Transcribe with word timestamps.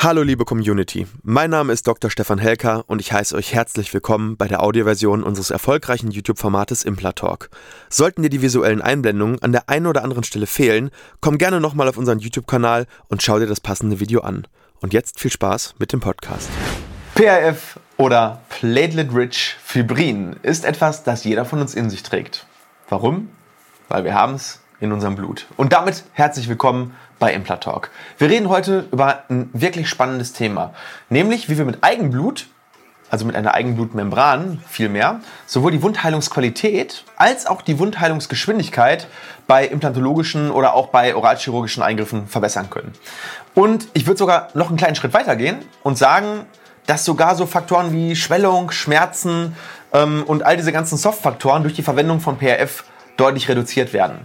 Hallo 0.00 0.22
liebe 0.22 0.44
Community, 0.44 1.08
mein 1.24 1.50
Name 1.50 1.72
ist 1.72 1.88
Dr. 1.88 2.08
Stefan 2.08 2.38
Helker 2.38 2.84
und 2.86 3.00
ich 3.00 3.12
heiße 3.12 3.34
euch 3.34 3.52
herzlich 3.52 3.92
willkommen 3.92 4.36
bei 4.36 4.46
der 4.46 4.62
Audioversion 4.62 5.24
unseres 5.24 5.50
erfolgreichen 5.50 6.12
YouTube-Formates 6.12 6.84
Implatalk. 6.84 7.50
Sollten 7.90 8.22
dir 8.22 8.28
die 8.28 8.40
visuellen 8.40 8.80
Einblendungen 8.80 9.42
an 9.42 9.50
der 9.50 9.68
einen 9.68 9.88
oder 9.88 10.04
anderen 10.04 10.22
Stelle 10.22 10.46
fehlen, 10.46 10.90
komm 11.20 11.36
gerne 11.36 11.60
nochmal 11.60 11.88
auf 11.88 11.96
unseren 11.96 12.20
YouTube-Kanal 12.20 12.86
und 13.08 13.24
schau 13.24 13.40
dir 13.40 13.48
das 13.48 13.58
passende 13.58 13.98
Video 13.98 14.20
an. 14.20 14.46
Und 14.78 14.92
jetzt 14.92 15.18
viel 15.18 15.32
Spaß 15.32 15.74
mit 15.80 15.92
dem 15.92 15.98
Podcast. 15.98 16.48
PRF 17.16 17.80
oder 17.96 18.42
Platelet-Rich 18.50 19.56
Fibrin 19.60 20.36
ist 20.44 20.64
etwas, 20.64 21.02
das 21.02 21.24
jeder 21.24 21.44
von 21.44 21.60
uns 21.60 21.74
in 21.74 21.90
sich 21.90 22.04
trägt. 22.04 22.46
Warum? 22.88 23.30
Weil 23.88 24.04
wir 24.04 24.14
haben 24.14 24.34
es 24.34 24.60
in 24.80 24.92
unserem 24.92 25.16
Blut. 25.16 25.46
Und 25.56 25.72
damit 25.72 26.04
herzlich 26.12 26.48
willkommen 26.48 26.94
bei 27.18 27.32
Implatalk. 27.32 27.90
Wir 28.16 28.28
reden 28.28 28.48
heute 28.48 28.86
über 28.92 29.24
ein 29.28 29.50
wirklich 29.52 29.88
spannendes 29.88 30.32
Thema, 30.32 30.72
nämlich 31.08 31.48
wie 31.48 31.58
wir 31.58 31.64
mit 31.64 31.82
Eigenblut, 31.82 32.46
also 33.10 33.24
mit 33.24 33.36
einer 33.36 33.54
Eigenblutmembran 33.54 34.62
vielmehr, 34.68 35.20
sowohl 35.46 35.72
die 35.72 35.82
Wundheilungsqualität 35.82 37.04
als 37.16 37.46
auch 37.46 37.62
die 37.62 37.78
Wundheilungsgeschwindigkeit 37.78 39.08
bei 39.46 39.66
implantologischen 39.66 40.50
oder 40.50 40.74
auch 40.74 40.88
bei 40.88 41.14
oralchirurgischen 41.14 41.82
Eingriffen 41.82 42.28
verbessern 42.28 42.70
können. 42.70 42.92
Und 43.54 43.88
ich 43.94 44.06
würde 44.06 44.18
sogar 44.18 44.48
noch 44.54 44.68
einen 44.68 44.76
kleinen 44.76 44.94
Schritt 44.94 45.14
weiter 45.14 45.36
gehen 45.36 45.64
und 45.82 45.98
sagen, 45.98 46.44
dass 46.86 47.04
sogar 47.04 47.34
so 47.34 47.46
Faktoren 47.46 47.92
wie 47.92 48.14
Schwellung, 48.14 48.70
Schmerzen 48.70 49.56
ähm, 49.92 50.22
und 50.26 50.44
all 50.44 50.56
diese 50.56 50.72
ganzen 50.72 50.96
Soft-Faktoren 50.96 51.62
durch 51.62 51.74
die 51.74 51.82
Verwendung 51.82 52.20
von 52.20 52.38
PRF 52.38 52.84
deutlich 53.16 53.48
reduziert 53.48 53.92
werden. 53.92 54.20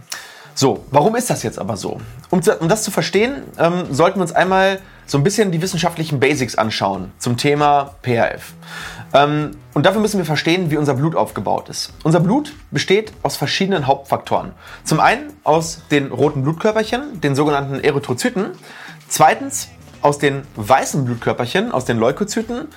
So, 0.55 0.85
warum 0.91 1.15
ist 1.15 1.29
das 1.29 1.41
jetzt 1.41 1.57
aber 1.57 1.77
so? 1.77 1.99
Um, 2.29 2.41
um 2.59 2.69
das 2.69 2.83
zu 2.83 2.91
verstehen, 2.91 3.43
ähm, 3.57 3.85
sollten 3.91 4.19
wir 4.19 4.21
uns 4.21 4.33
einmal 4.33 4.79
so 5.05 5.17
ein 5.17 5.23
bisschen 5.23 5.51
die 5.51 5.61
wissenschaftlichen 5.61 6.19
Basics 6.19 6.55
anschauen 6.55 7.11
zum 7.17 7.37
Thema 7.37 7.95
PRF. 8.03 8.53
Ähm, 9.13 9.51
und 9.73 9.85
dafür 9.85 9.99
müssen 9.99 10.19
wir 10.19 10.25
verstehen, 10.25 10.69
wie 10.69 10.77
unser 10.77 10.93
Blut 10.93 11.15
aufgebaut 11.15 11.69
ist. 11.69 11.91
Unser 12.03 12.19
Blut 12.19 12.53
besteht 12.69 13.13
aus 13.23 13.35
verschiedenen 13.35 13.87
Hauptfaktoren. 13.87 14.51
Zum 14.83 14.99
einen 14.99 15.33
aus 15.43 15.81
den 15.89 16.11
roten 16.11 16.43
Blutkörperchen, 16.43 17.19
den 17.21 17.35
sogenannten 17.35 17.79
Erythrozyten. 17.79 18.51
Zweitens 19.07 19.69
aus 20.01 20.19
den 20.19 20.43
weißen 20.55 21.03
Blutkörperchen, 21.05 21.71
aus 21.71 21.85
den 21.85 21.97
Leukozyten. 21.97 22.67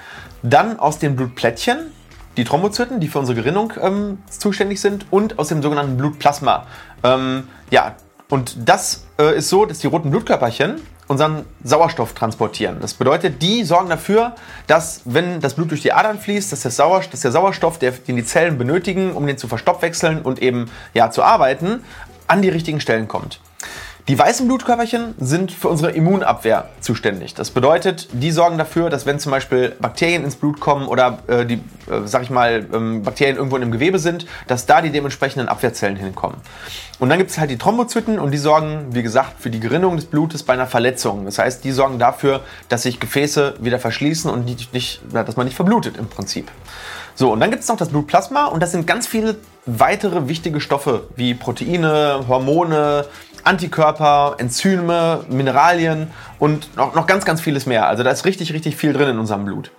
Dann 0.42 0.78
aus 0.78 0.98
den 0.98 1.16
Blutplättchen, 1.16 1.92
die 2.36 2.44
Thrombozyten, 2.44 3.00
die 3.00 3.08
für 3.08 3.18
unsere 3.18 3.36
Gerinnung 3.36 3.72
ähm, 3.80 4.18
zuständig 4.28 4.80
sind. 4.80 5.06
Und 5.10 5.38
aus 5.38 5.48
dem 5.48 5.62
sogenannten 5.62 5.96
Blutplasma. 5.96 6.66
Ähm, 7.02 7.48
ja, 7.70 7.96
und 8.28 8.56
das 8.68 9.04
äh, 9.18 9.36
ist 9.38 9.48
so, 9.48 9.66
dass 9.66 9.78
die 9.78 9.86
roten 9.86 10.10
Blutkörperchen 10.10 10.80
unseren 11.08 11.44
Sauerstoff 11.62 12.14
transportieren. 12.14 12.78
Das 12.80 12.94
bedeutet, 12.94 13.40
die 13.40 13.62
sorgen 13.62 13.88
dafür, 13.88 14.34
dass 14.66 15.02
wenn 15.04 15.40
das 15.40 15.54
Blut 15.54 15.70
durch 15.70 15.82
die 15.82 15.92
Adern 15.92 16.18
fließt, 16.18 16.50
dass 16.50 16.62
der 16.62 16.72
Sauerstoff, 16.72 17.12
dass 17.12 17.20
der 17.20 17.32
Sauerstoff 17.32 17.78
der, 17.78 17.92
den 17.92 18.16
die 18.16 18.24
Zellen 18.24 18.58
benötigen, 18.58 19.12
um 19.12 19.26
den 19.26 19.38
zu 19.38 19.46
verstoffwechseln 19.46 20.22
und 20.22 20.42
eben 20.42 20.68
ja, 20.94 21.10
zu 21.10 21.22
arbeiten, 21.22 21.84
an 22.26 22.42
die 22.42 22.48
richtigen 22.48 22.80
Stellen 22.80 23.06
kommt. 23.06 23.40
Die 24.08 24.16
weißen 24.16 24.46
Blutkörperchen 24.46 25.16
sind 25.18 25.50
für 25.50 25.68
unsere 25.68 25.90
Immunabwehr 25.90 26.68
zuständig. 26.80 27.34
Das 27.34 27.50
bedeutet, 27.50 28.06
die 28.12 28.30
sorgen 28.30 28.56
dafür, 28.56 28.88
dass 28.88 29.04
wenn 29.04 29.18
zum 29.18 29.32
Beispiel 29.32 29.70
Bakterien 29.80 30.22
ins 30.22 30.36
Blut 30.36 30.60
kommen 30.60 30.86
oder 30.86 31.18
äh, 31.26 31.44
die, 31.44 31.54
äh, 31.54 32.04
sag 32.04 32.22
ich 32.22 32.30
mal, 32.30 32.66
ähm, 32.72 33.02
Bakterien 33.02 33.36
irgendwo 33.36 33.56
in 33.56 33.62
einem 33.62 33.72
Gewebe 33.72 33.98
sind, 33.98 34.26
dass 34.46 34.64
da 34.64 34.80
die 34.80 34.90
dementsprechenden 34.90 35.48
Abwehrzellen 35.48 35.96
hinkommen. 35.96 36.36
Und 37.00 37.08
dann 37.08 37.18
gibt 37.18 37.32
es 37.32 37.38
halt 37.38 37.50
die 37.50 37.58
Thrombozyten 37.58 38.20
und 38.20 38.30
die 38.30 38.38
sorgen, 38.38 38.86
wie 38.90 39.02
gesagt, 39.02 39.40
für 39.40 39.50
die 39.50 39.58
Gerinnung 39.58 39.96
des 39.96 40.04
Blutes 40.04 40.44
bei 40.44 40.52
einer 40.52 40.68
Verletzung. 40.68 41.24
Das 41.24 41.38
heißt, 41.40 41.64
die 41.64 41.72
sorgen 41.72 41.98
dafür, 41.98 42.42
dass 42.68 42.84
sich 42.84 43.00
Gefäße 43.00 43.54
wieder 43.58 43.80
verschließen 43.80 44.30
und 44.30 44.44
nicht, 44.44 45.00
dass 45.12 45.36
man 45.36 45.46
nicht 45.46 45.56
verblutet 45.56 45.96
im 45.96 46.06
Prinzip. 46.06 46.48
So, 47.18 47.32
und 47.32 47.40
dann 47.40 47.50
gibt 47.50 47.62
es 47.62 47.68
noch 47.68 47.78
das 47.78 47.88
Blutplasma 47.88 48.44
und 48.44 48.62
das 48.62 48.72
sind 48.72 48.86
ganz 48.86 49.06
viele 49.06 49.36
weitere 49.64 50.28
wichtige 50.28 50.60
Stoffe 50.60 51.08
wie 51.16 51.32
Proteine, 51.32 52.26
Hormone, 52.28 53.06
Antikörper, 53.46 54.36
Enzyme, 54.38 55.24
Mineralien 55.28 56.10
und 56.38 56.76
noch, 56.76 56.94
noch 56.94 57.06
ganz, 57.06 57.24
ganz 57.24 57.40
vieles 57.40 57.66
mehr. 57.66 57.86
Also 57.88 58.02
da 58.02 58.10
ist 58.10 58.24
richtig, 58.24 58.52
richtig 58.52 58.76
viel 58.76 58.92
drin 58.92 59.08
in 59.08 59.18
unserem 59.18 59.44
Blut. 59.44 59.70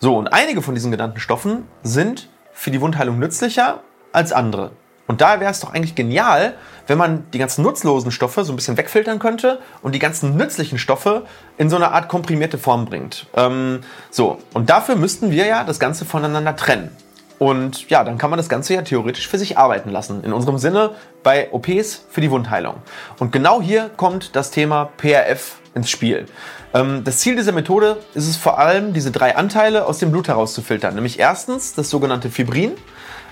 So, 0.00 0.16
und 0.16 0.28
einige 0.28 0.62
von 0.62 0.74
diesen 0.74 0.90
genannten 0.90 1.20
Stoffen 1.20 1.64
sind 1.82 2.28
für 2.52 2.70
die 2.70 2.80
Wundheilung 2.80 3.18
nützlicher 3.18 3.82
als 4.12 4.32
andere. 4.32 4.70
Und 5.08 5.22
da 5.22 5.40
wäre 5.40 5.50
es 5.50 5.60
doch 5.60 5.72
eigentlich 5.72 5.94
genial, 5.94 6.54
wenn 6.86 6.98
man 6.98 7.24
die 7.32 7.38
ganzen 7.38 7.62
nutzlosen 7.62 8.10
Stoffe 8.10 8.44
so 8.44 8.52
ein 8.52 8.56
bisschen 8.56 8.76
wegfiltern 8.76 9.18
könnte 9.18 9.58
und 9.82 9.94
die 9.94 9.98
ganzen 9.98 10.36
nützlichen 10.36 10.78
Stoffe 10.78 11.24
in 11.56 11.70
so 11.70 11.76
eine 11.76 11.92
Art 11.92 12.08
komprimierte 12.08 12.58
Form 12.58 12.84
bringt. 12.84 13.26
Ähm, 13.34 13.80
so, 14.10 14.38
und 14.52 14.68
dafür 14.68 14.96
müssten 14.96 15.30
wir 15.30 15.46
ja 15.46 15.64
das 15.64 15.80
Ganze 15.80 16.04
voneinander 16.04 16.54
trennen. 16.56 16.90
Und 17.38 17.88
ja, 17.88 18.02
dann 18.02 18.18
kann 18.18 18.30
man 18.30 18.36
das 18.36 18.48
Ganze 18.48 18.74
ja 18.74 18.82
theoretisch 18.82 19.28
für 19.28 19.38
sich 19.38 19.56
arbeiten 19.58 19.90
lassen. 19.90 20.24
In 20.24 20.32
unserem 20.32 20.58
Sinne 20.58 20.90
bei 21.22 21.52
OPs 21.52 22.04
für 22.10 22.20
die 22.20 22.30
Wundheilung. 22.30 22.76
Und 23.18 23.32
genau 23.32 23.62
hier 23.62 23.90
kommt 23.96 24.34
das 24.34 24.50
Thema 24.50 24.90
PRF 24.96 25.56
ins 25.74 25.88
Spiel. 25.88 26.26
Ähm, 26.74 27.04
das 27.04 27.18
Ziel 27.18 27.36
dieser 27.36 27.52
Methode 27.52 27.98
ist 28.14 28.28
es 28.28 28.36
vor 28.36 28.58
allem, 28.58 28.92
diese 28.92 29.10
drei 29.10 29.36
Anteile 29.36 29.86
aus 29.86 29.98
dem 29.98 30.10
Blut 30.10 30.28
herauszufiltern. 30.28 30.94
Nämlich 30.94 31.18
erstens 31.18 31.74
das 31.74 31.90
sogenannte 31.90 32.30
Fibrin. 32.30 32.72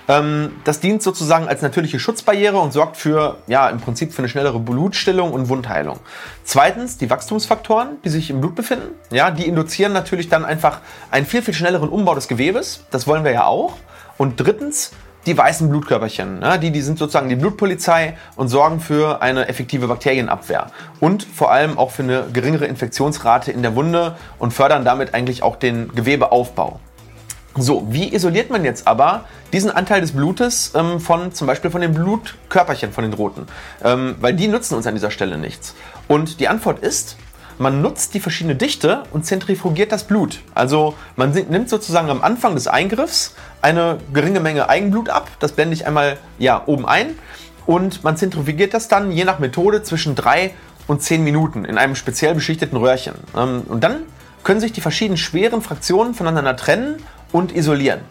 Ähm, 0.07 0.53
das 0.63 0.79
dient 0.79 1.03
sozusagen 1.03 1.47
als 1.47 1.61
natürliche 1.61 1.99
Schutzbarriere 1.99 2.57
und 2.57 2.71
sorgt 2.71 2.97
für, 2.97 3.37
ja, 3.47 3.69
im 3.69 3.79
Prinzip 3.79 4.13
für 4.13 4.19
eine 4.19 4.29
schnellere 4.29 4.59
Blutstillung 4.59 5.33
und 5.33 5.49
Wundheilung. 5.49 5.99
Zweitens 6.43 6.97
die 6.97 7.09
Wachstumsfaktoren, 7.09 7.97
die 8.03 8.09
sich 8.09 8.29
im 8.29 8.39
Blut 8.39 8.55
befinden. 8.55 8.89
Ja, 9.11 9.31
die 9.31 9.47
induzieren 9.47 9.93
natürlich 9.93 10.29
dann 10.29 10.45
einfach 10.45 10.79
einen 11.11 11.25
viel, 11.25 11.41
viel 11.41 11.53
schnelleren 11.53 11.89
Umbau 11.89 12.15
des 12.15 12.27
Gewebes. 12.27 12.85
Das 12.91 13.07
wollen 13.07 13.23
wir 13.23 13.31
ja 13.31 13.45
auch. 13.45 13.73
Und 14.17 14.39
drittens 14.39 14.91
die 15.27 15.37
weißen 15.37 15.69
Blutkörperchen. 15.69 16.39
Ne? 16.39 16.57
Die, 16.57 16.71
die 16.71 16.81
sind 16.81 16.97
sozusagen 16.97 17.27
die 17.27 17.35
Blutpolizei 17.35 18.17
und 18.37 18.47
sorgen 18.47 18.79
für 18.79 19.21
eine 19.21 19.49
effektive 19.49 19.87
Bakterienabwehr. 19.87 20.67
Und 21.01 21.23
vor 21.23 21.51
allem 21.51 21.77
auch 21.77 21.91
für 21.91 22.03
eine 22.03 22.27
geringere 22.31 22.65
Infektionsrate 22.65 23.51
in 23.51 23.61
der 23.61 23.75
Wunde 23.75 24.15
und 24.39 24.53
fördern 24.53 24.85
damit 24.85 25.13
eigentlich 25.13 25.43
auch 25.43 25.57
den 25.57 25.93
Gewebeaufbau. 25.93 26.79
So, 27.59 27.87
wie 27.89 28.13
isoliert 28.13 28.51
man 28.51 28.63
jetzt 28.63 28.87
aber 28.87 29.25
diesen 29.51 29.71
Anteil 29.71 30.01
des 30.01 30.11
Blutes 30.11 30.73
ähm, 30.75 30.99
von 30.99 31.33
zum 31.33 31.47
Beispiel 31.47 31.71
von 31.71 31.81
den 31.81 31.93
Blutkörperchen, 31.93 32.91
von 32.91 33.03
den 33.03 33.13
roten? 33.13 33.47
Ähm, 33.83 34.15
weil 34.19 34.33
die 34.33 34.47
nutzen 34.47 34.75
uns 34.75 34.85
an 34.85 34.93
dieser 34.93 35.09
Stelle 35.09 35.39
nichts. 35.39 35.73
Und 36.07 36.39
die 36.39 36.47
Antwort 36.47 36.79
ist, 36.79 37.17
man 37.57 37.81
nutzt 37.81 38.13
die 38.13 38.19
verschiedene 38.19 38.55
Dichte 38.55 39.03
und 39.11 39.25
zentrifugiert 39.25 39.91
das 39.91 40.03
Blut. 40.03 40.41
Also 40.53 40.93
man 41.15 41.31
nimmt 41.31 41.69
sozusagen 41.69 42.11
am 42.11 42.21
Anfang 42.21 42.53
des 42.53 42.67
Eingriffs 42.67 43.33
eine 43.63 43.97
geringe 44.13 44.39
Menge 44.39 44.69
Eigenblut 44.69 45.09
ab. 45.09 45.27
Das 45.39 45.53
blende 45.53 45.73
ich 45.73 45.87
einmal 45.87 46.17
ja, 46.37 46.61
oben 46.67 46.85
ein. 46.85 47.17
Und 47.65 48.03
man 48.03 48.17
zentrifugiert 48.17 48.75
das 48.75 48.87
dann 48.87 49.11
je 49.11 49.25
nach 49.25 49.39
Methode 49.39 49.81
zwischen 49.81 50.13
drei 50.13 50.53
und 50.85 51.01
zehn 51.01 51.23
Minuten 51.23 51.65
in 51.65 51.79
einem 51.79 51.95
speziell 51.95 52.35
beschichteten 52.35 52.77
Röhrchen. 52.77 53.15
Ähm, 53.35 53.63
und 53.67 53.83
dann 53.83 54.03
können 54.43 54.59
sich 54.59 54.71
die 54.71 54.81
verschiedenen 54.81 55.17
schweren 55.17 55.63
Fraktionen 55.63 56.13
voneinander 56.13 56.55
trennen 56.55 57.03
und 57.31 57.55
isolieren. 57.55 58.01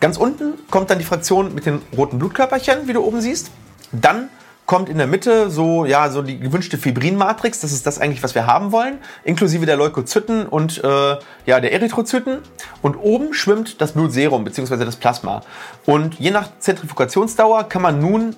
Ganz 0.00 0.16
unten 0.16 0.54
kommt 0.70 0.90
dann 0.90 0.98
die 0.98 1.04
Fraktion 1.04 1.54
mit 1.54 1.66
den 1.66 1.82
roten 1.96 2.18
Blutkörperchen, 2.18 2.88
wie 2.88 2.92
du 2.94 3.02
oben 3.04 3.20
siehst. 3.20 3.50
Dann 3.92 4.30
kommt 4.70 4.88
in 4.88 4.98
der 4.98 5.08
Mitte 5.08 5.50
so, 5.50 5.84
ja, 5.84 6.10
so 6.10 6.22
die 6.22 6.38
gewünschte 6.38 6.78
Fibrinmatrix. 6.78 7.58
Das 7.58 7.72
ist 7.72 7.86
das 7.86 7.98
eigentlich, 7.98 8.22
was 8.22 8.36
wir 8.36 8.46
haben 8.46 8.70
wollen, 8.70 8.98
inklusive 9.24 9.66
der 9.66 9.76
Leukozyten 9.76 10.46
und 10.46 10.82
äh, 10.84 11.16
ja, 11.44 11.60
der 11.60 11.72
Erythrozyten. 11.72 12.38
Und 12.80 12.94
oben 12.94 13.34
schwimmt 13.34 13.80
das 13.80 13.92
Blutserum 13.92 14.44
bzw. 14.44 14.84
das 14.84 14.94
Plasma. 14.94 15.42
Und 15.86 16.20
je 16.20 16.30
nach 16.30 16.48
Zentrifugationsdauer 16.60 17.64
kann 17.64 17.82
man 17.82 18.00
nun 18.00 18.36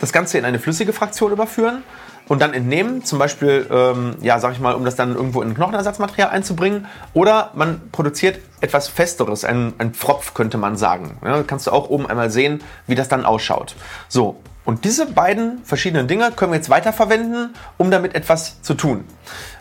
das 0.00 0.12
Ganze 0.12 0.38
in 0.38 0.44
eine 0.44 0.58
flüssige 0.58 0.92
Fraktion 0.92 1.32
überführen 1.32 1.82
und 2.28 2.42
dann 2.42 2.52
entnehmen, 2.52 3.04
zum 3.04 3.18
Beispiel, 3.18 3.66
ähm, 3.70 4.16
ja, 4.20 4.38
sag 4.38 4.52
ich 4.52 4.60
mal, 4.60 4.74
um 4.74 4.84
das 4.84 4.96
dann 4.96 5.14
irgendwo 5.14 5.42
in 5.42 5.54
Knochenersatzmaterial 5.54 6.28
einzubringen. 6.28 6.86
Oder 7.14 7.50
man 7.54 7.90
produziert 7.90 8.38
etwas 8.60 8.88
Festeres, 8.88 9.44
ein, 9.44 9.72
ein 9.78 9.94
Pfropf 9.94 10.34
könnte 10.34 10.58
man 10.58 10.76
sagen. 10.76 11.16
Ja, 11.24 11.42
kannst 11.42 11.66
du 11.66 11.70
auch 11.70 11.88
oben 11.88 12.06
einmal 12.06 12.30
sehen, 12.30 12.62
wie 12.86 12.94
das 12.94 13.08
dann 13.08 13.24
ausschaut. 13.24 13.76
So, 14.08 14.40
und 14.64 14.84
diese 14.84 15.06
beiden 15.06 15.64
verschiedenen 15.64 16.08
Dinge 16.08 16.30
können 16.30 16.52
wir 16.52 16.56
jetzt 16.56 16.68
weiterverwenden, 16.68 17.54
um 17.78 17.90
damit 17.90 18.14
etwas 18.14 18.60
zu 18.60 18.74
tun. 18.74 19.04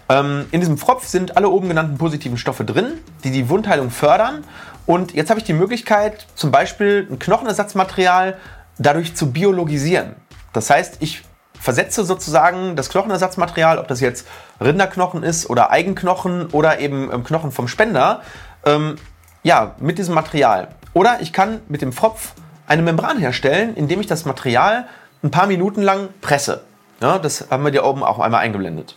Ähm, 0.09 0.45
in 0.51 0.59
diesem 0.59 0.77
Pfropf 0.77 1.07
sind 1.07 1.37
alle 1.37 1.49
oben 1.49 1.69
genannten 1.69 1.97
positiven 1.97 2.37
Stoffe 2.37 2.65
drin, 2.65 2.99
die 3.23 3.31
die 3.31 3.47
Wundheilung 3.49 3.89
fördern. 3.89 4.43
Und 4.85 5.13
jetzt 5.13 5.29
habe 5.29 5.39
ich 5.39 5.45
die 5.45 5.53
Möglichkeit, 5.53 6.27
zum 6.35 6.51
Beispiel 6.51 7.07
ein 7.09 7.19
Knochenersatzmaterial 7.19 8.37
dadurch 8.77 9.15
zu 9.15 9.31
biologisieren. 9.31 10.15
Das 10.57 10.71
heißt, 10.71 10.97
ich 11.01 11.21
versetze 11.59 12.03
sozusagen 12.03 12.75
das 12.75 12.89
Knochenersatzmaterial, 12.89 13.77
ob 13.77 13.87
das 13.87 13.99
jetzt 13.99 14.27
Rinderknochen 14.59 15.21
ist 15.21 15.51
oder 15.51 15.69
Eigenknochen 15.69 16.47
oder 16.47 16.79
eben 16.79 17.11
ähm, 17.13 17.23
Knochen 17.23 17.51
vom 17.51 17.67
Spender, 17.67 18.21
ähm, 18.65 18.95
ja, 19.43 19.75
mit 19.79 19.99
diesem 19.99 20.15
Material. 20.15 20.69
Oder 20.93 21.21
ich 21.21 21.31
kann 21.31 21.61
mit 21.67 21.83
dem 21.83 21.93
Pfropf 21.93 22.33
eine 22.65 22.81
Membran 22.81 23.19
herstellen, 23.19 23.75
indem 23.75 24.01
ich 24.01 24.07
das 24.07 24.25
Material 24.25 24.87
ein 25.23 25.29
paar 25.29 25.45
Minuten 25.45 25.83
lang 25.83 26.09
presse. 26.21 26.63
Ja, 26.99 27.19
das 27.19 27.51
haben 27.51 27.63
wir 27.63 27.69
dir 27.69 27.85
oben 27.85 28.03
auch 28.03 28.17
einmal 28.17 28.41
eingeblendet. 28.41 28.95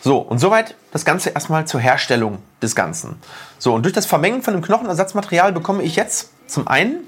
So, 0.00 0.18
und 0.18 0.38
soweit 0.38 0.74
das 0.92 1.04
Ganze 1.04 1.30
erstmal 1.30 1.66
zur 1.66 1.80
Herstellung 1.80 2.38
des 2.62 2.74
Ganzen. 2.74 3.16
So, 3.58 3.74
und 3.74 3.82
durch 3.82 3.92
das 3.92 4.06
Vermengen 4.06 4.42
von 4.42 4.54
dem 4.54 4.62
Knochenersatzmaterial 4.62 5.52
bekomme 5.52 5.82
ich 5.82 5.96
jetzt 5.96 6.30
zum 6.46 6.66
einen 6.66 7.06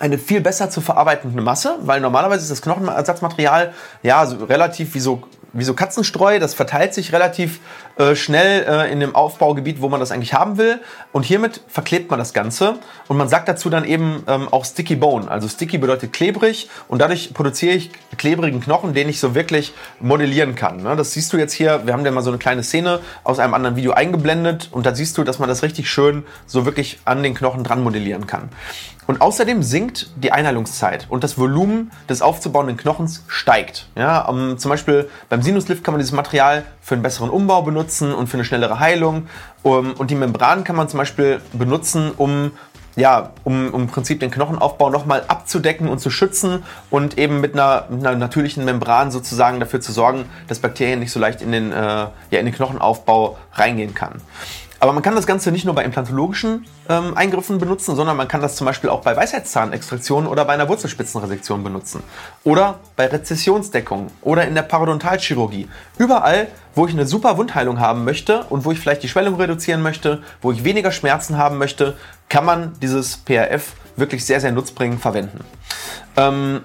eine 0.00 0.18
viel 0.18 0.40
besser 0.40 0.70
zu 0.70 0.80
verarbeitende 0.80 1.42
Masse, 1.42 1.76
weil 1.82 2.00
normalerweise 2.00 2.42
ist 2.42 2.50
das 2.50 2.62
Knochenersatzmaterial 2.62 3.72
ja 4.02 4.26
so 4.26 4.44
relativ 4.44 4.94
wie 4.94 5.00
so 5.00 5.22
wie 5.52 5.64
so 5.64 5.74
Katzenstreu, 5.74 6.38
das 6.38 6.54
verteilt 6.54 6.94
sich 6.94 7.12
relativ 7.12 7.60
äh, 7.96 8.14
schnell 8.14 8.64
äh, 8.68 8.92
in 8.92 9.00
dem 9.00 9.14
Aufbaugebiet, 9.14 9.80
wo 9.80 9.88
man 9.88 10.00
das 10.00 10.12
eigentlich 10.12 10.34
haben 10.34 10.58
will. 10.58 10.80
Und 11.12 11.24
hiermit 11.24 11.62
verklebt 11.66 12.10
man 12.10 12.18
das 12.18 12.32
Ganze. 12.32 12.78
Und 13.08 13.16
man 13.16 13.28
sagt 13.28 13.48
dazu 13.48 13.68
dann 13.68 13.84
eben 13.84 14.22
ähm, 14.28 14.48
auch 14.50 14.64
Sticky 14.64 14.96
Bone. 14.96 15.30
Also 15.30 15.48
Sticky 15.48 15.78
bedeutet 15.78 16.12
klebrig 16.12 16.68
und 16.88 17.00
dadurch 17.00 17.34
produziere 17.34 17.74
ich 17.74 17.90
klebrigen 18.16 18.60
Knochen, 18.60 18.94
den 18.94 19.08
ich 19.08 19.18
so 19.18 19.34
wirklich 19.34 19.72
modellieren 19.98 20.54
kann. 20.54 20.82
Ne? 20.82 20.94
Das 20.96 21.12
siehst 21.12 21.32
du 21.32 21.36
jetzt 21.36 21.52
hier, 21.52 21.86
wir 21.86 21.92
haben 21.92 22.04
dir 22.04 22.12
mal 22.12 22.22
so 22.22 22.30
eine 22.30 22.38
kleine 22.38 22.62
Szene 22.62 23.00
aus 23.24 23.38
einem 23.38 23.54
anderen 23.54 23.76
Video 23.76 23.92
eingeblendet 23.92 24.68
und 24.70 24.86
da 24.86 24.94
siehst 24.94 25.18
du, 25.18 25.24
dass 25.24 25.38
man 25.38 25.48
das 25.48 25.62
richtig 25.62 25.90
schön 25.90 26.24
so 26.46 26.64
wirklich 26.64 27.00
an 27.04 27.22
den 27.22 27.34
Knochen 27.34 27.64
dran 27.64 27.82
modellieren 27.82 28.26
kann. 28.26 28.50
Und 29.10 29.22
außerdem 29.22 29.64
sinkt 29.64 30.08
die 30.14 30.30
Einheilungszeit 30.30 31.08
und 31.08 31.24
das 31.24 31.36
Volumen 31.36 31.90
des 32.08 32.22
aufzubauenden 32.22 32.76
Knochens 32.76 33.24
steigt. 33.26 33.88
Ja, 33.96 34.20
um, 34.20 34.56
zum 34.56 34.68
Beispiel 34.68 35.08
beim 35.28 35.42
Sinuslift 35.42 35.82
kann 35.82 35.94
man 35.94 35.98
dieses 35.98 36.12
Material 36.12 36.62
für 36.80 36.94
einen 36.94 37.02
besseren 37.02 37.28
Umbau 37.28 37.62
benutzen 37.62 38.14
und 38.14 38.28
für 38.28 38.34
eine 38.34 38.44
schnellere 38.44 38.78
Heilung. 38.78 39.26
Um, 39.64 39.94
und 39.94 40.12
die 40.12 40.14
Membran 40.14 40.62
kann 40.62 40.76
man 40.76 40.88
zum 40.88 40.98
Beispiel 40.98 41.40
benutzen, 41.52 42.12
um 42.16 42.52
ja, 42.94 43.32
um, 43.42 43.74
um 43.74 43.82
im 43.82 43.88
Prinzip 43.88 44.20
den 44.20 44.30
Knochenaufbau 44.30 44.90
nochmal 44.90 45.24
abzudecken 45.26 45.88
und 45.88 45.98
zu 45.98 46.10
schützen 46.10 46.62
und 46.88 47.18
eben 47.18 47.40
mit 47.40 47.54
einer, 47.54 47.86
mit 47.90 48.06
einer, 48.06 48.16
natürlichen 48.16 48.64
Membran 48.64 49.10
sozusagen 49.10 49.58
dafür 49.58 49.80
zu 49.80 49.90
sorgen, 49.90 50.26
dass 50.46 50.60
Bakterien 50.60 51.00
nicht 51.00 51.10
so 51.10 51.18
leicht 51.18 51.42
in 51.42 51.50
den, 51.50 51.72
äh, 51.72 51.76
ja, 51.76 52.12
in 52.30 52.46
den 52.46 52.54
Knochenaufbau 52.54 53.38
reingehen 53.54 53.92
kann. 53.92 54.20
Aber 54.80 54.94
man 54.94 55.02
kann 55.02 55.14
das 55.14 55.26
Ganze 55.26 55.52
nicht 55.52 55.66
nur 55.66 55.74
bei 55.74 55.84
implantologischen 55.84 56.66
ähm, 56.88 57.14
Eingriffen 57.14 57.58
benutzen, 57.58 57.94
sondern 57.94 58.16
man 58.16 58.28
kann 58.28 58.40
das 58.40 58.56
zum 58.56 58.64
Beispiel 58.64 58.88
auch 58.88 59.02
bei 59.02 59.14
Weisheitszahnextraktion 59.14 60.26
oder 60.26 60.46
bei 60.46 60.54
einer 60.54 60.70
Wurzelspitzenresektion 60.70 61.62
benutzen. 61.62 62.02
Oder 62.44 62.80
bei 62.96 63.06
Rezessionsdeckung 63.06 64.08
oder 64.22 64.48
in 64.48 64.54
der 64.54 64.62
Parodontalchirurgie. 64.62 65.68
Überall, 65.98 66.48
wo 66.74 66.86
ich 66.86 66.94
eine 66.94 67.06
super 67.06 67.36
Wundheilung 67.36 67.78
haben 67.78 68.04
möchte 68.04 68.44
und 68.44 68.64
wo 68.64 68.72
ich 68.72 68.80
vielleicht 68.80 69.02
die 69.02 69.08
Schwellung 69.08 69.34
reduzieren 69.36 69.82
möchte, 69.82 70.22
wo 70.40 70.50
ich 70.50 70.64
weniger 70.64 70.92
Schmerzen 70.92 71.36
haben 71.36 71.58
möchte, 71.58 71.98
kann 72.30 72.46
man 72.46 72.72
dieses 72.80 73.18
PRF 73.18 73.74
wirklich 73.96 74.24
sehr, 74.24 74.40
sehr 74.40 74.52
nutzbringend 74.52 75.00
verwenden. 75.00 75.44
Ähm, 76.16 76.62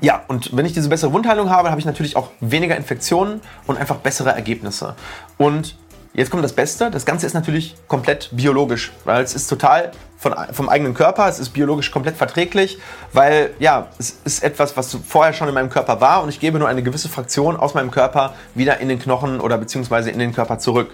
ja, 0.00 0.22
und 0.28 0.56
wenn 0.56 0.66
ich 0.66 0.72
diese 0.72 0.88
bessere 0.88 1.12
Wundheilung 1.12 1.50
habe, 1.50 1.70
habe 1.70 1.78
ich 1.78 1.86
natürlich 1.86 2.16
auch 2.16 2.30
weniger 2.40 2.76
Infektionen 2.76 3.40
und 3.66 3.78
einfach 3.78 3.96
bessere 3.96 4.30
Ergebnisse. 4.30 4.94
Und 5.36 5.76
Jetzt 6.16 6.30
kommt 6.30 6.44
das 6.44 6.52
Beste. 6.52 6.92
Das 6.92 7.04
Ganze 7.04 7.26
ist 7.26 7.34
natürlich 7.34 7.74
komplett 7.88 8.30
biologisch, 8.30 8.92
weil 9.04 9.24
es 9.24 9.34
ist 9.34 9.48
total 9.48 9.90
von, 10.16 10.32
vom 10.52 10.68
eigenen 10.68 10.94
Körper. 10.94 11.28
Es 11.28 11.40
ist 11.40 11.50
biologisch 11.50 11.90
komplett 11.90 12.16
verträglich, 12.16 12.78
weil 13.12 13.50
ja, 13.58 13.88
es 13.98 14.18
ist 14.24 14.44
etwas, 14.44 14.76
was 14.76 14.96
vorher 15.06 15.32
schon 15.32 15.48
in 15.48 15.54
meinem 15.54 15.70
Körper 15.70 16.00
war 16.00 16.22
und 16.22 16.28
ich 16.28 16.38
gebe 16.38 16.60
nur 16.60 16.68
eine 16.68 16.84
gewisse 16.84 17.08
Fraktion 17.08 17.56
aus 17.56 17.74
meinem 17.74 17.90
Körper 17.90 18.34
wieder 18.54 18.78
in 18.78 18.88
den 18.88 19.00
Knochen 19.00 19.40
oder 19.40 19.58
beziehungsweise 19.58 20.12
in 20.12 20.20
den 20.20 20.32
Körper 20.32 20.60
zurück. 20.60 20.92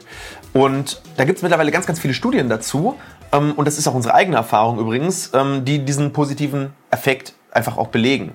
Und 0.55 1.03
da 1.19 1.25
gibt 1.25 1.37
es 1.37 1.43
mittlerweile 1.43 1.71
ganz, 1.71 1.87
ganz 1.87 2.01
viele 2.01 2.15
Studien 2.15 2.49
dazu. 2.49 2.97
Ähm, 3.31 3.53
und 3.57 3.67
das 3.67 3.77
ist 3.77 3.87
auch 3.87 3.95
unsere 3.95 4.15
eigene 4.15 4.39
Erfahrung 4.39 4.79
übrigens, 4.79 5.33
ähm, 5.35 5.67
die 5.67 5.85
diesen 5.85 6.15
positiven 6.15 6.73
Effekt 6.91 7.35
einfach 7.53 7.77
auch 7.77 7.89
belegen. 7.89 8.33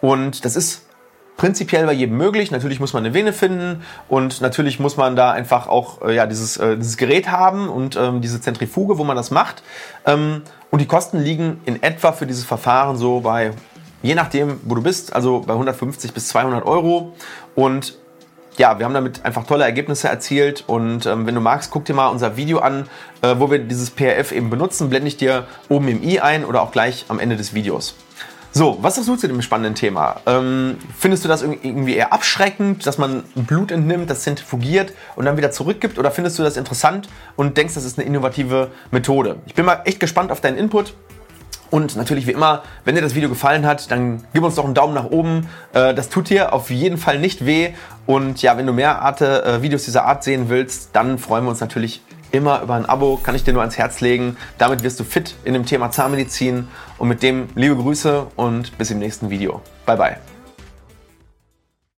Und 0.00 0.44
das 0.44 0.54
ist 0.54 0.87
prinzipiell 1.38 1.86
bei 1.86 1.92
jedem 1.92 2.18
möglich. 2.18 2.50
Natürlich 2.50 2.80
muss 2.80 2.92
man 2.92 3.06
eine 3.06 3.14
Vene 3.14 3.32
finden 3.32 3.82
und 4.08 4.42
natürlich 4.42 4.78
muss 4.78 4.98
man 4.98 5.16
da 5.16 5.30
einfach 5.30 5.68
auch 5.68 6.02
äh, 6.02 6.14
ja, 6.14 6.26
dieses, 6.26 6.58
äh, 6.58 6.76
dieses 6.76 6.98
Gerät 6.98 7.30
haben 7.30 7.70
und 7.70 7.96
ähm, 7.96 8.20
diese 8.20 8.42
Zentrifuge, 8.42 8.98
wo 8.98 9.04
man 9.04 9.16
das 9.16 9.30
macht. 9.30 9.62
Ähm, 10.04 10.42
und 10.70 10.80
die 10.80 10.86
Kosten 10.86 11.18
liegen 11.18 11.60
in 11.64 11.82
etwa 11.82 12.12
für 12.12 12.26
dieses 12.26 12.44
Verfahren 12.44 12.98
so 12.98 13.20
bei, 13.20 13.52
je 14.02 14.14
nachdem, 14.14 14.60
wo 14.64 14.74
du 14.74 14.82
bist, 14.82 15.14
also 15.14 15.40
bei 15.40 15.54
150 15.54 16.12
bis 16.12 16.28
200 16.28 16.66
Euro. 16.66 17.14
Und 17.54 17.96
ja, 18.58 18.78
wir 18.80 18.84
haben 18.84 18.94
damit 18.94 19.24
einfach 19.24 19.46
tolle 19.46 19.62
Ergebnisse 19.62 20.08
erzielt 20.08 20.64
und 20.66 21.06
ähm, 21.06 21.26
wenn 21.26 21.36
du 21.36 21.40
magst, 21.40 21.70
guck 21.70 21.84
dir 21.84 21.94
mal 21.94 22.08
unser 22.08 22.36
Video 22.36 22.58
an, 22.58 22.88
äh, 23.22 23.36
wo 23.38 23.48
wir 23.50 23.60
dieses 23.60 23.90
PRF 23.90 24.32
eben 24.32 24.50
benutzen, 24.50 24.90
blende 24.90 25.06
ich 25.06 25.16
dir 25.16 25.46
oben 25.68 25.86
im 25.86 26.02
i 26.02 26.18
ein 26.18 26.44
oder 26.44 26.62
auch 26.62 26.72
gleich 26.72 27.04
am 27.06 27.20
Ende 27.20 27.36
des 27.36 27.54
Videos. 27.54 27.94
So, 28.58 28.76
was 28.80 28.96
sagst 28.96 29.08
du 29.08 29.14
zu 29.14 29.28
dem 29.28 29.40
spannenden 29.40 29.76
Thema? 29.76 30.16
Ähm, 30.26 30.78
findest 30.98 31.24
du 31.24 31.28
das 31.28 31.42
irgendwie 31.42 31.94
eher 31.94 32.12
abschreckend, 32.12 32.84
dass 32.88 32.98
man 32.98 33.22
Blut 33.36 33.70
entnimmt, 33.70 34.10
das 34.10 34.22
zentrifugiert 34.22 34.94
und 35.14 35.26
dann 35.26 35.36
wieder 35.36 35.52
zurückgibt? 35.52 35.96
Oder 35.96 36.10
findest 36.10 36.40
du 36.40 36.42
das 36.42 36.56
interessant 36.56 37.08
und 37.36 37.56
denkst, 37.56 37.74
das 37.74 37.84
ist 37.84 38.00
eine 38.00 38.08
innovative 38.08 38.72
Methode? 38.90 39.36
Ich 39.46 39.54
bin 39.54 39.64
mal 39.64 39.82
echt 39.84 40.00
gespannt 40.00 40.32
auf 40.32 40.40
deinen 40.40 40.58
Input. 40.58 40.94
Und 41.70 41.94
natürlich 41.94 42.26
wie 42.26 42.32
immer, 42.32 42.64
wenn 42.84 42.96
dir 42.96 43.00
das 43.00 43.14
Video 43.14 43.28
gefallen 43.28 43.64
hat, 43.64 43.92
dann 43.92 44.24
gib 44.34 44.42
uns 44.42 44.56
doch 44.56 44.64
einen 44.64 44.74
Daumen 44.74 44.94
nach 44.94 45.04
oben. 45.04 45.46
Äh, 45.72 45.94
das 45.94 46.08
tut 46.08 46.28
dir 46.28 46.52
auf 46.52 46.68
jeden 46.70 46.98
Fall 46.98 47.20
nicht 47.20 47.46
weh. 47.46 47.74
Und 48.06 48.42
ja, 48.42 48.56
wenn 48.56 48.66
du 48.66 48.72
mehr 48.72 49.02
Art, 49.02 49.20
äh, 49.20 49.62
Videos 49.62 49.84
dieser 49.84 50.04
Art 50.04 50.24
sehen 50.24 50.48
willst, 50.48 50.90
dann 50.94 51.18
freuen 51.18 51.44
wir 51.44 51.50
uns 51.50 51.60
natürlich 51.60 52.02
immer 52.32 52.62
über 52.62 52.74
ein 52.74 52.86
Abo, 52.86 53.18
kann 53.22 53.34
ich 53.34 53.44
dir 53.44 53.52
nur 53.52 53.62
ans 53.62 53.78
Herz 53.78 54.00
legen. 54.00 54.36
Damit 54.58 54.82
wirst 54.82 55.00
du 55.00 55.04
fit 55.04 55.34
in 55.44 55.54
dem 55.54 55.66
Thema 55.66 55.90
Zahnmedizin 55.90 56.68
und 56.98 57.08
mit 57.08 57.22
dem 57.22 57.48
liebe 57.54 57.76
Grüße 57.76 58.26
und 58.36 58.76
bis 58.78 58.90
im 58.90 58.98
nächsten 58.98 59.30
Video. 59.30 59.60
Bye 59.86 59.96
bye. 59.96 60.37